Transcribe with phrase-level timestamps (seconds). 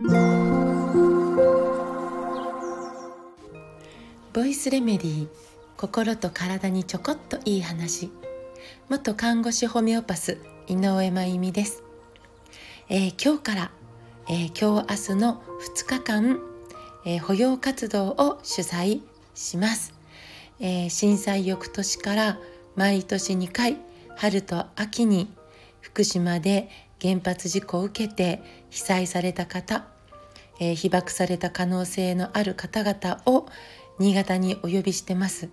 [0.00, 0.06] ボ
[4.44, 5.28] イスレメディー
[5.76, 8.12] 心と体にちょこっといい話。
[8.88, 10.38] 元看護師ホメオパス
[10.68, 11.82] 井上真由美です、
[12.88, 13.72] えー、今日から、
[14.28, 15.42] えー、今日明日の
[15.76, 16.38] 2日間、
[17.04, 19.00] えー、保養活動を主催
[19.34, 19.94] します、
[20.60, 22.38] え震災翌年から
[22.76, 23.78] 毎年2回
[24.16, 25.34] 春と秋に
[25.80, 26.68] 福島で
[27.00, 29.86] 原発事故を受けて被災された方、
[30.60, 33.46] えー、被爆された可能性のある方々を
[33.98, 35.48] 新潟にお呼びしてます。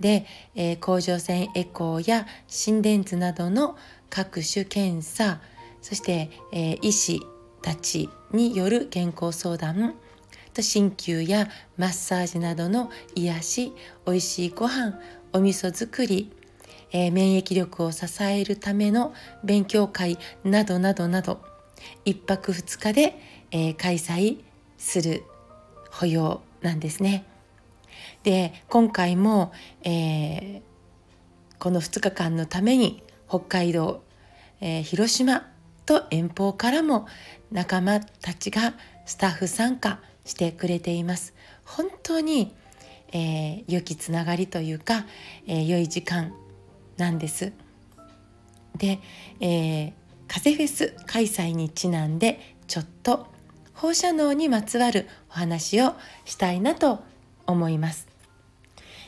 [0.00, 3.76] で、えー、甲状腺エコーや心電図などの
[4.10, 5.40] 各種検査
[5.80, 7.22] そして、えー、医師
[7.62, 9.94] たちによる健康相談
[10.52, 13.72] と鍼灸やマッサージなどの癒し
[14.04, 14.98] おいしいご飯
[15.32, 16.32] お味噌作り
[16.96, 19.12] えー、免疫力を支えるための
[19.44, 21.42] 勉強会などなどなど
[22.06, 23.18] 1泊2日で、
[23.50, 24.38] えー、開催
[24.78, 25.24] する
[25.90, 27.26] 保養なんですね。
[28.22, 30.62] で今回も、えー、
[31.58, 34.02] この2日間のために北海道、
[34.62, 35.46] えー、広島
[35.84, 37.06] と遠方からも
[37.52, 38.72] 仲間たちが
[39.04, 41.34] スタッフ参加してくれています。
[41.66, 42.54] 本当に、
[43.12, 45.04] えー、良きつながりというか、
[45.46, 46.32] えー、良い時間
[46.96, 47.52] なんです。
[48.76, 49.00] で、
[49.40, 49.92] えー、
[50.28, 53.26] 風フェス開催にちなんでちょっと
[53.74, 55.94] 放射能にまつわるお話を
[56.24, 57.00] したいなと
[57.46, 58.08] 思います。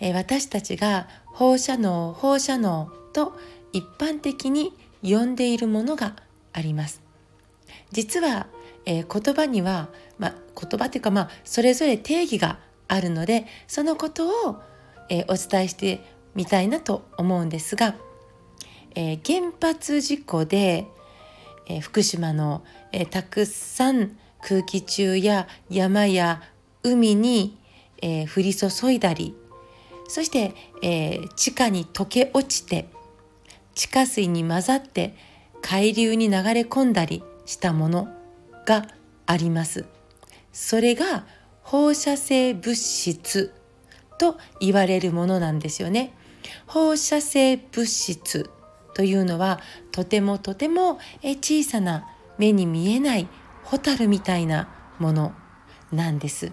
[0.00, 3.38] えー、私たちが放射能放射能と
[3.72, 4.72] 一般的に
[5.02, 6.16] 呼んでいるものが
[6.52, 7.02] あります。
[7.92, 8.46] 実は、
[8.84, 14.60] えー、言葉には、まあ、言葉というか、まあ、それぞれ定義があるのでそのことを、
[15.08, 17.94] えー、お伝えしてみたいなと思うんですが、
[18.94, 20.86] えー、原発事故で、
[21.66, 26.42] えー、福島の、えー、たくさん空気中や山や
[26.82, 27.58] 海に、
[28.02, 29.36] え降り注いだり
[30.08, 32.88] そして、え地下に溶け落ちて
[33.74, 35.14] 地下水に混ざって
[35.60, 38.08] 海流に流れ込んだりしたもの
[38.66, 38.86] が
[39.26, 39.84] あります。
[40.52, 41.26] それが
[41.62, 43.52] 放射性物質
[44.18, 46.12] と言われるものなんですよね。
[46.66, 48.50] 放射性物質
[48.94, 49.60] というのは
[49.92, 52.06] とてもとても小さな
[52.38, 53.28] 目に見えない
[53.64, 54.68] ホタルみたいな
[54.98, 55.32] もの
[55.92, 56.52] なんです。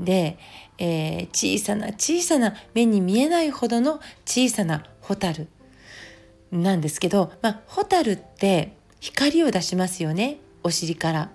[0.00, 0.38] で、
[0.78, 5.48] えー、小さな小さな目に見えないほどの小さなホタル
[6.50, 11.30] なんですけど、まあ、ホタルって光を出しますよねお尻から。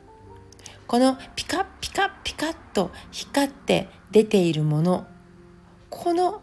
[0.87, 5.05] このピカピカピカッと光って出ているもの
[5.89, 6.41] この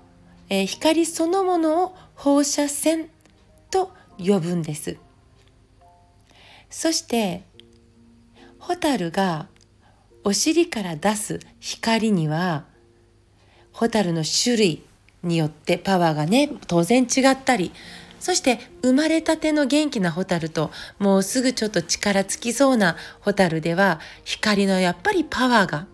[0.55, 3.09] えー、光そのものを放射線
[3.73, 4.99] と呼ぶんです。
[6.71, 7.43] そして
[8.61, 9.49] ホタルが
[10.23, 12.67] お尻から出す光には
[13.73, 14.83] ホタルの種類
[15.25, 17.73] によってパワーがね当然違ったり
[18.21, 25.87] そして生まれたての元気なホタルともうすぐちょっと力尽きそうなホタルでは光のやっぱりパワーが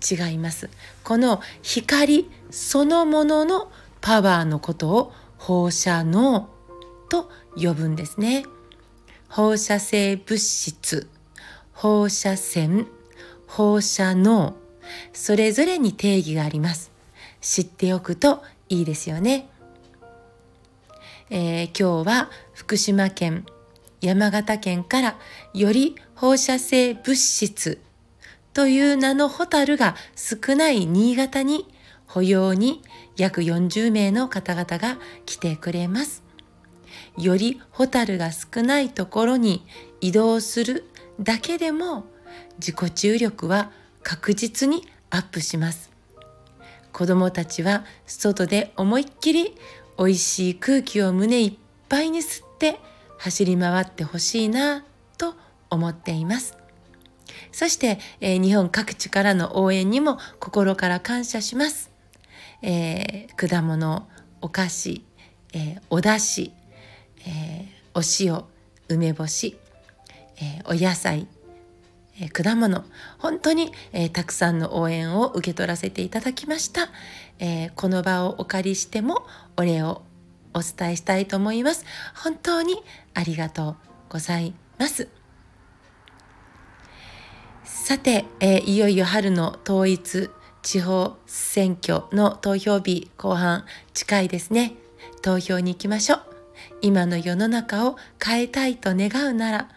[0.00, 0.70] 違います。
[1.04, 6.48] この光そのもののパワーのことを放射能
[7.08, 8.44] と呼ぶんですね。
[9.28, 11.08] 放射性物質、
[11.72, 12.86] 放射線、
[13.46, 14.56] 放射能、
[15.12, 16.90] それぞれに定義があります。
[17.40, 19.48] 知っておくといいですよね。
[21.30, 23.46] えー、今日は福島県、
[24.00, 25.18] 山形県から
[25.54, 27.80] より放射性物質
[28.52, 31.68] という名のホタルが少ない新潟に
[32.10, 32.82] 保養に
[33.16, 36.24] 約40名の方々が来てくれます。
[37.16, 39.64] よりホタルが少ないところに
[40.00, 40.86] 移動する
[41.20, 42.06] だけでも
[42.58, 43.70] 自己注力は
[44.02, 45.92] 確実にアップします。
[46.92, 49.54] 子供たちは外で思いっきり
[49.96, 51.52] 美味しい空気を胸いっ
[51.88, 52.80] ぱいに吸って
[53.18, 54.84] 走り回ってほしいな
[55.16, 55.34] と
[55.70, 56.56] 思っています。
[57.52, 61.89] そして、えー、日本各地からの応援にも心から感謝します。
[62.62, 64.08] えー、果物
[64.40, 65.04] お菓子、
[65.52, 66.52] えー、おだし、
[67.26, 68.44] えー、お塩
[68.88, 69.56] 梅干し、
[70.40, 71.28] えお野菜、
[72.20, 72.84] え果物。
[73.18, 76.88] 本当に、えたくさんの応援を受け取らせていただきました、
[77.38, 79.26] えこの場をお借りしても
[79.56, 80.02] お礼を
[80.54, 81.84] お伝えしたいと思います。
[82.16, 82.82] 本当に
[83.14, 83.76] ありがとう
[84.08, 85.08] ございます。
[87.64, 90.30] さて、えいよいよ春の統一
[90.62, 93.64] 地方選挙の投票日後半
[93.94, 94.74] 近いですね。
[95.22, 96.22] 投票に行きましょう。
[96.82, 99.68] 今の世の中を変えたいと願うなら、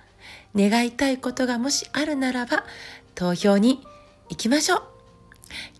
[0.56, 2.64] 願いたいことがもしあるならば
[3.16, 3.82] 投票に
[4.30, 4.84] 行きましょう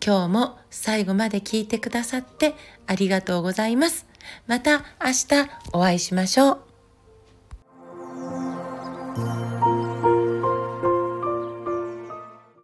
[0.04, 2.56] 今日も最後まで聞いてくださって
[2.88, 4.06] ありがとうございます
[4.48, 6.73] また明日お会いしましょう